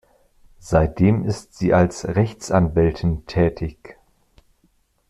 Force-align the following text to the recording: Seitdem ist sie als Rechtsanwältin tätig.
Seitdem 0.57 1.25
ist 1.25 1.53
sie 1.53 1.75
als 1.75 2.05
Rechtsanwältin 2.07 3.27
tätig. 3.27 3.99